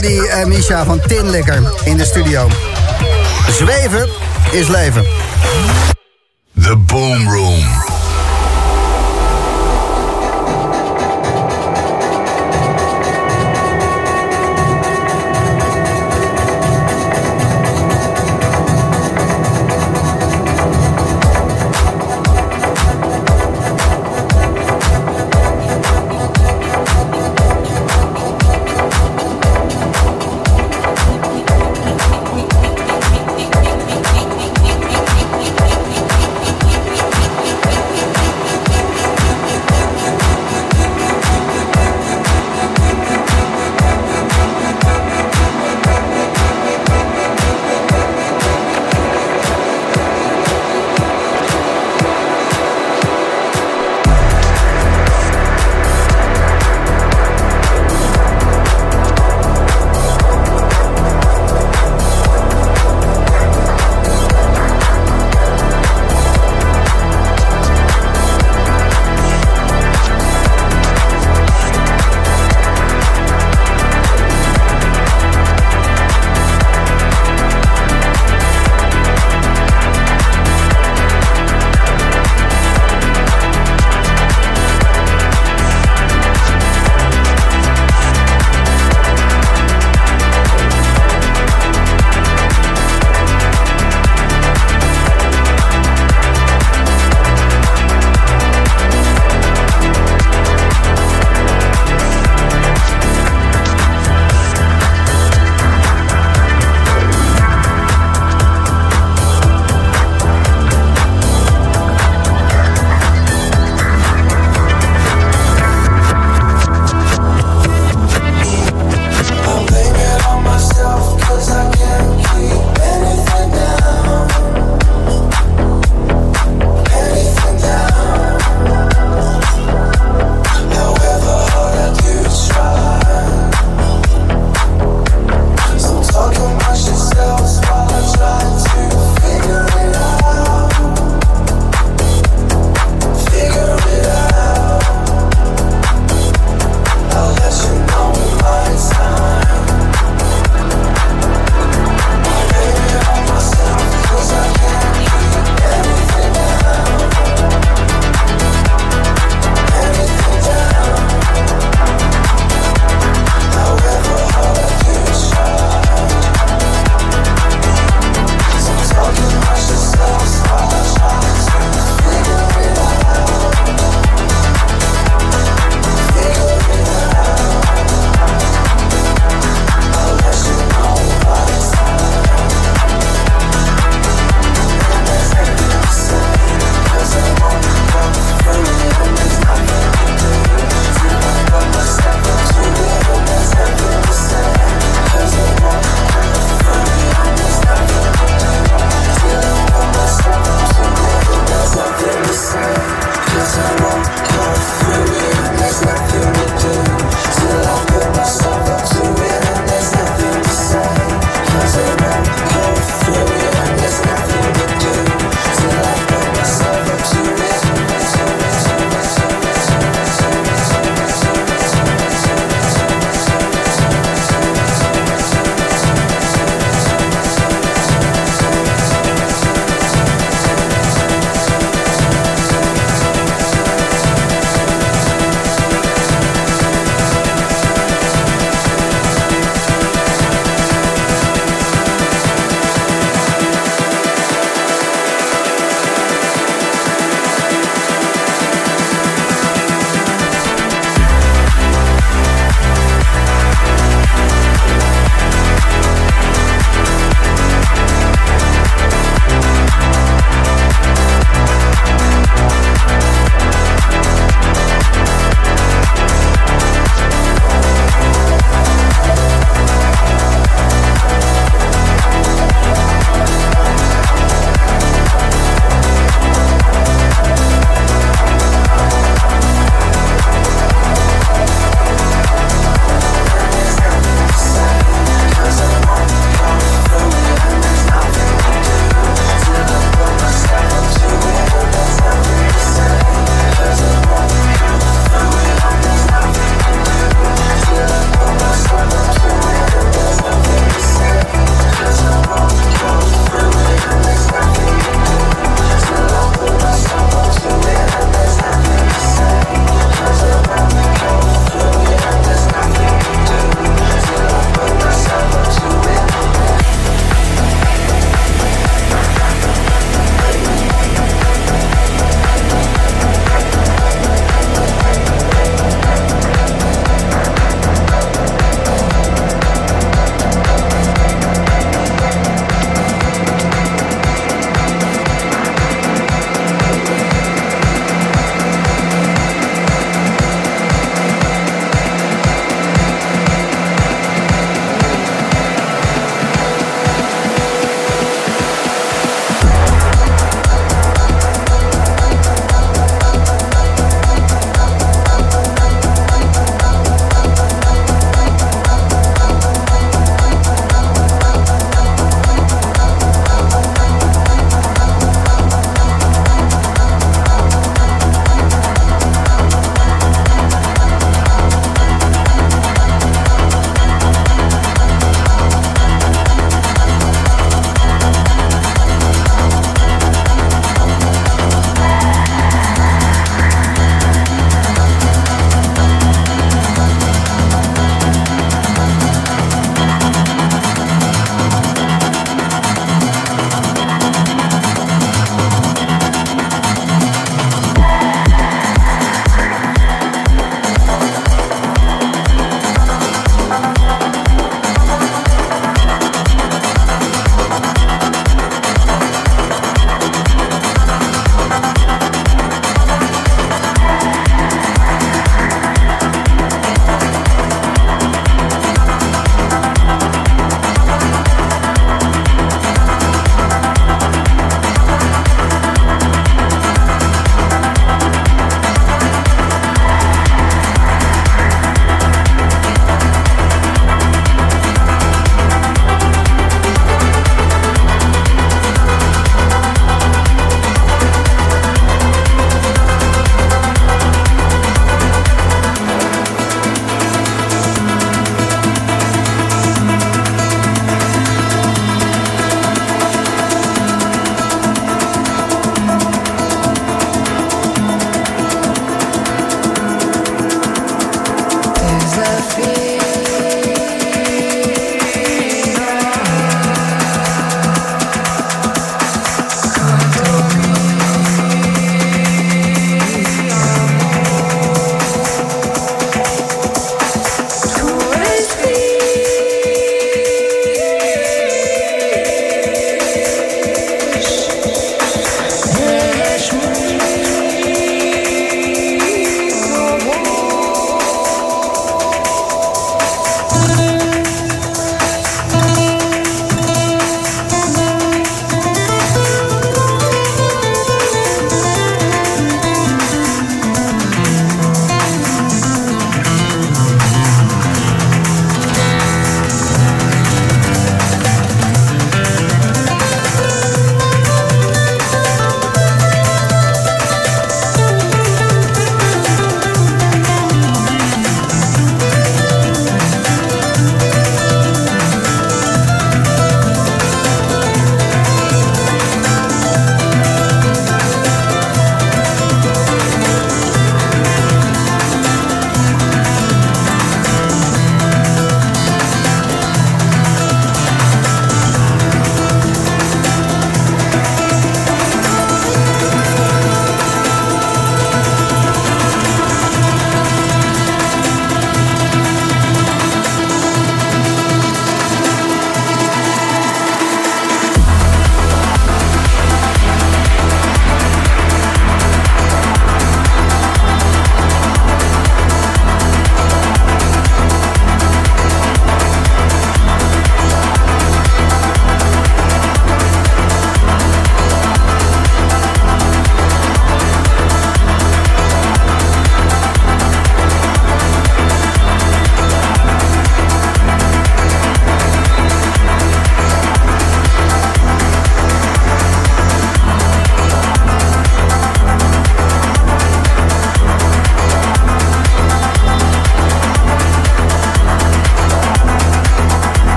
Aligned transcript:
Jordi 0.00 0.28
en 0.28 0.48
Misha 0.48 0.84
van 0.84 1.00
Tinlikker 1.06 1.72
in 1.84 1.96
de 1.96 2.04
studio. 2.04 2.48
Zweven 3.50 4.08
is 4.50 4.68
leven. 4.68 5.04
The 6.62 6.76
Boom 6.76 7.28
Room. 7.28 7.89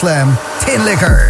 Slam. 0.00 0.38
Tin 0.60 0.82
Liquor. 0.86 1.29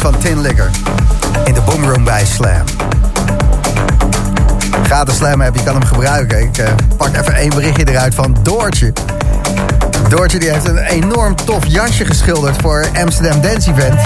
Van 0.00 0.18
Tin 0.18 0.40
Liquor. 0.40 0.70
In 1.44 1.54
de 1.54 1.60
boomroom 1.60 2.04
bij 2.04 2.26
Slam. 2.26 2.64
Gratis 4.82 5.16
Slam 5.16 5.40
heb 5.40 5.54
je 5.54 5.62
kan 5.62 5.74
hem 5.74 5.84
gebruiken. 5.84 6.42
Ik 6.42 6.58
uh, 6.58 6.68
pak 6.96 7.16
even 7.16 7.34
één 7.34 7.50
berichtje 7.50 7.88
eruit 7.88 8.14
van 8.14 8.36
Doortje. 8.42 8.92
Doortje 10.08 10.38
die 10.38 10.50
heeft 10.50 10.68
een 10.68 10.78
enorm 10.78 11.34
tof 11.34 11.66
jasje 11.66 12.04
geschilderd 12.04 12.56
voor 12.60 12.86
Amsterdam 13.02 13.40
Dance 13.40 13.70
Event. 13.70 14.00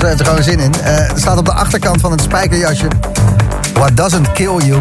Ze 0.00 0.06
heeft 0.06 0.20
er 0.20 0.26
gewoon 0.26 0.42
zin 0.42 0.58
in. 0.58 0.74
Er 0.82 1.10
staat 1.14 1.38
op 1.38 1.44
de 1.44 1.52
achterkant 1.52 2.00
van 2.00 2.10
het 2.10 2.20
spijkerjasje... 2.20 2.86
What 3.72 3.96
doesn't 3.96 4.32
kill 4.32 4.56
you 4.56 4.80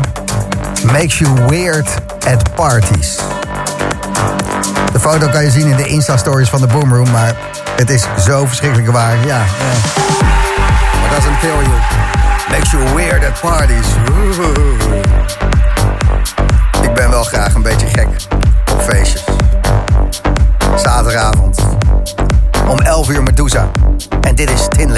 makes 0.91 1.17
you 1.17 1.34
weird 1.47 1.88
at 2.28 2.56
parties. 2.56 3.17
De 4.91 4.99
foto 4.99 5.28
kan 5.28 5.43
je 5.43 5.51
zien 5.51 5.67
in 5.67 5.75
de 5.75 5.88
Insta-stories 5.88 6.49
van 6.49 6.62
de 6.62 6.67
Boomroom, 6.67 7.12
maar 7.12 7.36
het 7.75 7.89
is 7.89 8.06
zo 8.25 8.45
verschrikkelijk 8.45 8.91
waar. 8.91 9.25
Ja. 9.25 9.43
Doesn't 11.15 11.39
kill 11.39 11.62
you 11.63 11.80
makes 12.49 12.73
you 12.73 12.84
weird 12.93 13.23
at 13.23 13.39
parties. 13.39 13.88
Ik 16.82 16.93
ben 16.93 17.10
wel 17.10 17.23
graag 17.23 17.54
een 17.54 17.62
beetje 17.62 17.88
gek 17.88 18.08
op 18.71 18.82
feestjes. 18.82 19.23
Zaterdagavond 20.75 21.60
om 22.67 22.80
11 22.80 23.10
uur 23.10 23.23
Medusa. 23.23 23.71
En 24.21 24.36
dit 24.36 24.49
is 24.49 24.67
Tin 24.67 24.91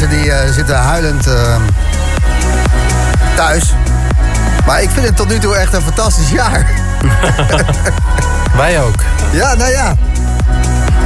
mensen 0.00 0.22
die 0.22 0.30
uh, 0.30 0.52
zitten 0.52 0.76
huilend 0.76 1.26
uh, 1.26 1.56
thuis. 3.36 3.74
Maar 4.66 4.82
ik 4.82 4.90
vind 4.90 5.06
het 5.06 5.16
tot 5.16 5.28
nu 5.28 5.38
toe 5.38 5.56
echt 5.56 5.72
een 5.72 5.82
fantastisch 5.82 6.30
jaar. 6.30 6.66
Wij 8.56 8.80
ook. 8.82 8.94
Ja, 9.32 9.54
nou 9.54 9.70
ja. 9.70 9.94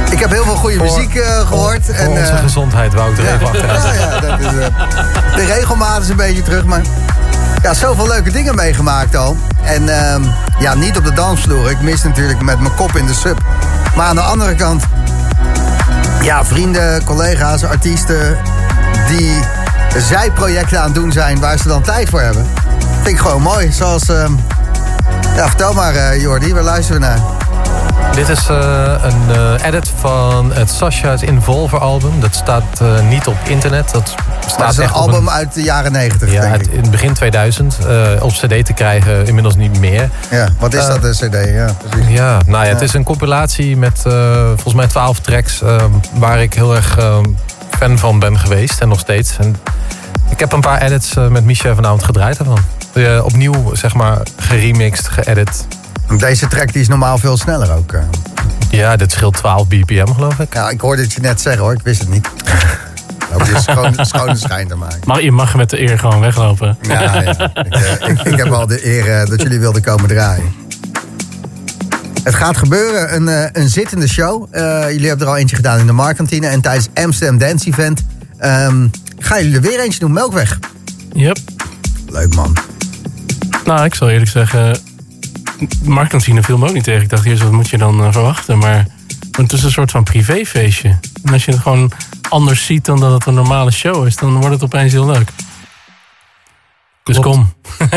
Ik 0.09 0.19
heb 0.19 0.29
heel 0.29 0.43
veel 0.43 0.55
goede 0.55 0.77
muziek 0.77 1.13
uh, 1.13 1.39
gehoord. 1.39 1.85
Voor, 1.85 1.95
en, 1.95 2.09
onze 2.09 2.37
gezondheid, 2.41 2.93
Wouter. 2.93 3.23
Ja, 3.23 3.33
even 3.33 3.67
ja, 3.67 3.93
ja, 3.93 4.19
dat 4.19 4.39
is, 4.39 4.47
de 5.35 5.45
regelmaat 5.45 6.01
is 6.01 6.09
een 6.09 6.15
beetje 6.15 6.41
terug, 6.41 6.65
maar... 6.65 6.81
Ja, 7.61 7.73
zoveel 7.73 8.07
leuke 8.07 8.31
dingen 8.31 8.55
meegemaakt 8.55 9.15
al. 9.15 9.37
En 9.63 9.89
ehm, 9.89 10.21
ja, 10.59 10.73
niet 10.73 10.97
op 10.97 11.03
de 11.03 11.13
dansvloer. 11.13 11.71
Ik 11.71 11.81
mis 11.81 12.03
natuurlijk 12.03 12.41
met 12.41 12.59
mijn 12.59 12.75
kop 12.75 12.95
in 12.95 13.05
de 13.05 13.13
sub. 13.13 13.41
Maar 13.95 14.05
aan 14.07 14.15
de 14.15 14.21
andere 14.21 14.55
kant... 14.55 14.83
Ja, 16.21 16.45
vrienden, 16.45 17.03
collega's, 17.03 17.63
artiesten 17.63 18.37
die 19.07 19.39
zijprojecten 19.97 20.79
aan 20.79 20.85
het 20.85 20.95
doen 20.95 21.11
zijn 21.11 21.39
waar 21.39 21.57
ze 21.57 21.67
dan 21.67 21.81
tijd 21.81 22.09
voor 22.09 22.21
hebben. 22.21 22.45
Vind 23.01 23.07
ik 23.07 23.19
gewoon 23.19 23.41
mooi. 23.41 23.71
Zoals, 23.71 24.09
ehm, 24.09 24.31
ja, 25.35 25.47
vertel 25.47 25.73
maar 25.73 25.95
uh, 25.95 26.21
Jordi, 26.21 26.53
waar 26.53 26.63
luisteren 26.63 27.01
we 27.01 27.07
naar? 27.07 27.19
Dit 28.15 28.29
is 28.29 28.49
uh, 28.49 28.93
een 29.01 29.21
uh, 29.29 29.65
edit 29.65 29.91
van 29.99 30.53
het 30.53 30.69
Sasha's 30.69 31.21
Involver 31.21 31.79
album. 31.79 32.19
Dat 32.19 32.35
staat 32.35 32.81
niet 33.09 33.27
op 33.27 33.35
internet. 33.47 33.91
Dat 33.91 34.15
staat 34.39 34.57
dat 34.57 34.69
is 34.69 34.77
een 34.77 34.83
echt 34.83 34.93
album 34.93 35.27
een, 35.27 35.29
uit 35.29 35.53
de 35.53 35.63
jaren 35.63 35.91
90, 35.91 36.31
ja, 36.31 36.41
denk 36.41 36.55
ik. 36.55 36.71
in 36.71 36.91
begin 36.91 37.13
2000. 37.13 37.77
op 38.19 38.31
cd 38.31 38.65
te 38.65 38.73
krijgen, 38.73 39.25
inmiddels 39.25 39.55
niet 39.55 39.79
meer. 39.79 40.09
Ja, 40.29 40.47
wat 40.59 40.73
is 40.73 40.85
dat, 40.85 41.03
een 41.03 41.11
cd? 41.11 41.49
Ja, 41.53 41.75
precies. 41.89 42.09
Ja, 42.09 42.39
nou 42.45 42.65
ja, 42.65 42.71
het 42.71 42.81
is 42.81 42.93
een 42.93 43.03
compilatie 43.03 43.77
met 43.77 44.01
volgens 44.45 44.73
mij 44.73 44.87
12 44.87 45.19
tracks... 45.19 45.61
waar 46.13 46.41
ik 46.41 46.53
heel 46.53 46.75
erg 46.75 46.97
fan 47.77 47.97
van 47.97 48.19
ben 48.19 48.39
geweest 48.39 48.81
en 48.81 48.87
nog 48.87 48.99
steeds. 48.99 49.37
En 49.37 49.55
ik 50.29 50.39
heb 50.39 50.51
een 50.51 50.61
paar 50.61 50.81
edits 50.81 51.13
met 51.13 51.43
Michel 51.43 51.75
vanavond 51.75 52.03
gedraaid 52.03 52.37
ervan. 52.37 52.59
opnieuw, 53.23 53.75
zeg 53.75 53.93
maar, 53.93 54.21
geremixed, 54.37 55.07
geëdit... 55.07 55.67
Deze 56.17 56.47
track 56.47 56.73
die 56.73 56.81
is 56.81 56.87
normaal 56.87 57.17
veel 57.17 57.37
sneller 57.37 57.71
ook. 57.71 57.91
Uh. 57.91 58.01
Ja, 58.69 58.95
dit 58.95 59.11
scheelt 59.11 59.33
12 59.33 59.67
bpm 59.67 60.13
geloof 60.13 60.39
ik. 60.39 60.53
Ja, 60.53 60.69
ik 60.69 60.81
hoorde 60.81 61.01
het 61.01 61.13
je 61.13 61.21
net 61.21 61.41
zeggen 61.41 61.61
hoor, 61.63 61.73
ik 61.73 61.81
wist 61.83 61.99
het 61.99 62.09
niet. 62.09 62.29
Loop 63.31 63.45
je 63.45 63.59
schoon, 63.59 63.95
schone 64.05 64.35
schijn 64.35 64.67
te 64.67 64.75
maken. 64.75 64.99
Maar 65.05 65.21
je 65.21 65.31
mag 65.31 65.55
met 65.55 65.69
de 65.69 65.81
eer 65.81 65.99
gewoon 65.99 66.19
weglopen. 66.19 66.77
Ja, 66.81 67.01
ja. 67.01 67.51
Ik, 67.53 67.75
uh, 67.75 68.09
ik, 68.09 68.21
ik, 68.21 68.37
heb 68.37 68.51
al 68.51 68.67
de 68.67 68.87
eer 68.87 69.07
uh, 69.07 69.25
dat 69.25 69.41
jullie 69.41 69.59
wilden 69.59 69.81
komen 69.81 70.07
draaien. 70.07 70.53
Het 72.25 72.35
gaat 72.35 72.57
gebeuren, 72.57 73.15
een, 73.15 73.49
een 73.61 73.69
zittende 73.69 74.07
show. 74.07 74.47
jullie 74.89 75.07
hebben 75.07 75.25
er 75.25 75.33
al 75.33 75.37
eentje 75.37 75.55
gedaan 75.55 75.79
in 75.79 75.85
de 75.85 75.93
Marktkantine. 75.93 76.47
En 76.47 76.61
tijdens 76.61 76.87
Amsterdam 76.93 77.37
Dance 77.37 77.67
Event 77.67 78.05
um, 78.39 78.91
gaan 79.19 79.41
jullie 79.41 79.55
er 79.55 79.61
weer 79.61 79.79
eentje 79.79 79.99
doen, 79.99 80.13
Melkweg. 80.13 80.59
Yep. 81.13 81.37
Leuk 82.09 82.35
man. 82.35 82.55
Nou, 83.65 83.85
ik 83.85 83.95
zal 83.95 84.09
eerlijk 84.09 84.31
zeggen, 84.31 84.77
marktkantine 85.83 86.43
viel 86.43 86.57
me 86.57 86.67
ook 86.67 86.73
niet 86.73 86.83
tegen. 86.83 87.01
Ik 87.01 87.09
dacht 87.09 87.25
eerst, 87.25 87.43
wat 87.43 87.51
moet 87.51 87.69
je 87.69 87.77
dan 87.77 88.01
uh, 88.01 88.11
verwachten? 88.11 88.57
Maar 88.57 88.87
het 89.31 89.53
is 89.53 89.63
een 89.63 89.71
soort 89.71 89.91
van 89.91 90.03
privéfeestje. 90.03 90.99
En 91.23 91.33
als 91.33 91.45
je 91.45 91.51
het 91.51 91.61
gewoon 91.61 91.91
anders 92.29 92.65
ziet 92.65 92.85
dan 92.85 92.99
dat 92.99 93.11
het 93.11 93.25
een 93.25 93.33
normale 93.33 93.71
show 93.71 94.05
is... 94.05 94.15
dan 94.15 94.33
wordt 94.33 94.53
het 94.53 94.63
opeens 94.63 94.91
heel 94.91 95.05
leuk. 95.05 95.29
Dus 97.05 97.19
kom. 97.19 97.53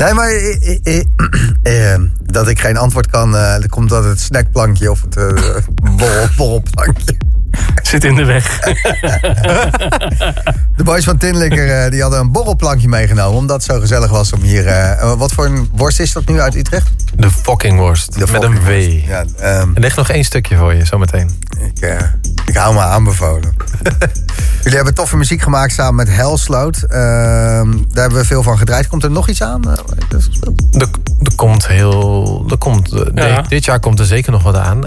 nee, 0.00 0.14
maar 0.14 0.28
eh, 0.28 0.80
eh, 1.62 1.92
eh, 1.92 2.00
dat 2.22 2.48
ik 2.48 2.60
geen 2.60 2.76
antwoord 2.76 3.06
kan... 3.10 3.32
dat 3.32 3.68
komt 3.68 3.88
dat 3.88 4.04
het 4.04 4.20
snackplankje 4.20 4.90
of 4.90 5.00
het 5.00 5.14
borrel, 5.96 6.28
borrelplankje. 6.36 7.23
Zit 7.82 8.04
in 8.04 8.14
de 8.14 8.24
weg. 8.24 8.60
De 10.76 10.82
boys 10.84 11.04
van 11.04 11.16
Tinlikker 11.16 11.90
die 11.90 12.02
hadden 12.02 12.20
een 12.20 12.32
borrelplankje 12.32 12.88
meegenomen... 12.88 13.38
omdat 13.38 13.56
het 13.56 13.64
zo 13.64 13.80
gezellig 13.80 14.10
was 14.10 14.32
om 14.32 14.40
hier... 14.40 14.66
Uh, 14.66 15.12
wat 15.12 15.32
voor 15.32 15.44
een 15.44 15.68
worst 15.72 16.00
is 16.00 16.12
dat 16.12 16.26
nu 16.26 16.40
uit 16.40 16.54
Utrecht? 16.54 16.90
De 17.16 17.30
fucking 17.30 17.78
worst. 17.78 18.12
De 18.12 18.18
met 18.18 18.28
fucking 18.28 18.54
een 18.54 18.62
W. 18.62 18.66
worst. 18.66 19.06
Ja, 19.40 19.60
um, 19.60 19.74
er 19.74 19.80
ligt 19.80 19.96
nog 19.96 20.08
één 20.08 20.24
stukje 20.24 20.56
voor 20.56 20.74
je, 20.74 20.84
zometeen. 20.84 21.30
Ik, 21.74 21.84
uh, 21.84 22.00
ik 22.46 22.56
hou 22.56 22.74
me 22.74 22.80
aanbevolen. 22.80 23.54
Jullie 24.62 24.76
hebben 24.76 24.94
toffe 24.94 25.16
muziek 25.16 25.42
gemaakt 25.42 25.72
samen 25.72 25.94
met 25.94 26.08
Hellsloot. 26.08 26.76
Uh, 26.76 26.90
daar 26.90 27.64
hebben 27.92 28.18
we 28.18 28.24
veel 28.24 28.42
van 28.42 28.58
gedraaid. 28.58 28.88
Komt 28.88 29.04
er 29.04 29.10
nog 29.10 29.28
iets 29.28 29.42
aan? 29.42 29.70
Er, 29.70 30.88
er 31.22 31.34
komt 31.36 31.66
heel... 31.66 32.44
Er 32.50 32.58
komt, 32.58 32.90
ja. 33.14 33.40
dit, 33.40 33.48
dit, 33.48 33.64
jaar 33.64 33.80
komt 33.80 33.98
er 33.98 34.06
zeker 34.06 34.32
nog 34.32 34.42
wat 34.42 34.56
aan. 34.56 34.80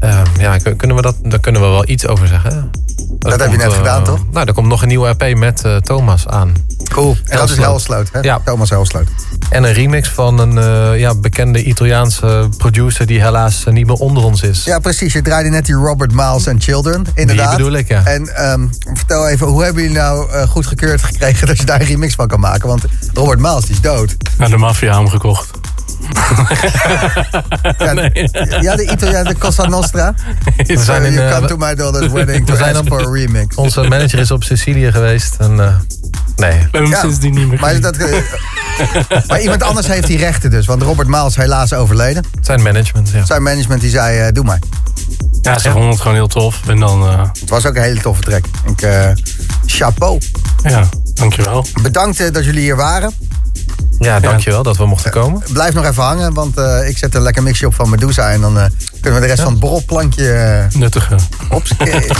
Ja, 0.00 0.22
ja 0.38 0.58
kunnen 0.76 0.96
we 0.96 1.02
dat, 1.02 1.16
daar 1.22 1.40
kunnen 1.40 1.60
we 1.60 1.66
wel 1.66 1.88
iets 1.88 1.95
over 2.04 2.28
zeggen. 2.28 2.70
Dat, 3.18 3.30
dat 3.30 3.40
heb 3.40 3.50
je 3.50 3.56
net 3.56 3.70
uh, 3.70 3.76
gedaan, 3.76 4.04
toch? 4.04 4.20
Nou, 4.30 4.46
er 4.46 4.54
komt 4.54 4.66
nog 4.66 4.82
een 4.82 4.88
nieuwe 4.88 5.14
EP 5.18 5.36
met 5.36 5.62
uh, 5.66 5.76
Thomas 5.76 6.28
aan. 6.28 6.54
Cool. 6.88 7.16
En 7.24 7.36
dat 7.36 7.50
is 7.50 7.56
Hellsloot, 7.56 8.08
hè? 8.12 8.20
Ja. 8.20 8.40
Thomas 8.44 8.70
Hellsloot. 8.70 9.06
En 9.50 9.64
een 9.64 9.72
remix 9.72 10.08
van 10.08 10.38
een 10.38 10.56
uh, 10.56 11.00
ja, 11.00 11.14
bekende 11.14 11.64
Italiaanse 11.64 12.48
producer... 12.56 13.06
die 13.06 13.20
helaas 13.20 13.64
niet 13.64 13.86
meer 13.86 13.96
onder 13.96 14.24
ons 14.24 14.42
is. 14.42 14.64
Ja, 14.64 14.78
precies. 14.78 15.12
Je 15.12 15.22
draaide 15.22 15.48
net 15.48 15.66
die 15.66 15.74
Robert 15.74 16.12
Miles 16.12 16.48
and 16.48 16.62
Children, 16.62 17.06
inderdaad. 17.14 17.48
Die 17.48 17.56
bedoel 17.56 17.78
ik, 17.78 17.88
ja. 17.88 18.04
En 18.04 18.50
um, 18.50 18.70
vertel 18.94 19.28
even, 19.28 19.46
hoe 19.46 19.64
hebben 19.64 19.82
jullie 19.82 19.98
nou 19.98 20.32
uh, 20.32 20.42
goed 20.42 20.66
gekeurd 20.66 21.02
gekregen... 21.02 21.46
dat 21.48 21.58
je 21.58 21.64
daar 21.64 21.80
een 21.80 21.86
remix 21.86 22.14
van 22.14 22.28
kan 22.28 22.40
maken? 22.40 22.68
Want 22.68 22.84
Robert 23.14 23.38
Miles, 23.38 23.64
die 23.64 23.74
is 23.74 23.80
dood. 23.80 24.16
Nou, 24.38 24.50
de 24.50 24.56
maffia 24.56 24.96
hem 24.96 25.08
gekocht. 25.08 25.50
Ja, 27.78 27.92
nee. 27.92 28.28
ja, 28.60 28.76
de 28.76 28.88
Italiaan, 28.90 29.24
de 29.24 29.36
Cosa 29.38 29.66
Nostra. 29.66 30.14
We 30.56 30.78
zijn 30.78 31.04
in, 31.04 31.12
you 31.12 31.32
come 31.32 31.46
to 31.46 31.56
my 31.56 31.74
daughter's 31.74 32.12
wedding 32.12 32.46
to 32.46 32.52
ask 32.52 32.86
for 32.86 33.06
a 33.06 33.10
remix. 33.10 33.56
Onze 33.56 33.82
manager 33.82 34.18
is 34.18 34.30
op 34.30 34.44
Sicilië 34.44 34.92
geweest 34.92 35.36
en 35.38 35.52
uh, 35.56 35.74
nee. 36.36 36.50
We 36.50 36.56
hebben 36.56 36.82
hem 36.82 36.90
ja, 36.90 37.00
sindsdien 37.00 37.34
niet 37.34 37.48
meer 37.48 37.60
maar, 37.60 37.80
dat, 37.80 37.96
maar 39.28 39.40
iemand 39.40 39.62
anders 39.62 39.86
heeft 39.86 40.06
die 40.06 40.18
rechten 40.18 40.50
dus. 40.50 40.66
Want 40.66 40.82
Robert 40.82 41.08
Miles 41.08 41.26
is 41.26 41.36
helaas 41.36 41.72
overleden. 41.72 42.24
Zijn 42.40 42.62
management, 42.62 43.10
ja. 43.10 43.24
Zijn 43.24 43.42
management 43.42 43.80
die 43.80 43.90
zei, 43.90 44.26
uh, 44.26 44.32
doe 44.32 44.44
maar. 44.44 44.58
Ja, 45.42 45.58
ze 45.58 45.70
vonden 45.70 45.90
het 45.90 46.00
gewoon 46.00 46.16
heel 46.16 46.26
tof. 46.26 46.60
En 46.68 46.80
dan, 46.80 47.02
uh... 47.02 47.22
Het 47.40 47.50
was 47.50 47.66
ook 47.66 47.76
een 47.76 47.82
hele 47.82 48.00
toffe 48.00 48.22
track. 48.22 48.44
Ik, 48.66 48.82
uh, 48.82 49.08
chapeau. 49.66 50.20
Ja, 50.62 50.88
dankjewel. 51.14 51.66
Bedankt 51.82 52.20
uh, 52.20 52.32
dat 52.32 52.44
jullie 52.44 52.60
hier 52.60 52.76
waren. 52.76 53.12
Ja, 53.98 54.20
dankjewel 54.20 54.62
dat 54.62 54.76
we 54.76 54.86
mochten 54.86 55.10
komen. 55.10 55.42
Blijf 55.52 55.74
nog 55.74 55.84
even 55.84 56.02
hangen, 56.02 56.34
want 56.34 56.58
uh, 56.58 56.88
ik 56.88 56.98
zet 56.98 57.14
een 57.14 57.22
lekker 57.22 57.42
mixje 57.42 57.66
op 57.66 57.74
van 57.74 57.90
Medusa. 57.90 58.30
En 58.30 58.40
dan 58.40 58.56
uh, 58.56 58.64
kunnen 59.00 59.20
we 59.20 59.26
de 59.26 59.26
rest 59.26 59.38
ja. 59.38 59.44
van 59.44 59.52
het 59.52 59.60
borrelplankje... 59.60 60.66
Nuttige. 60.72 61.16
Opskeren. 61.48 62.16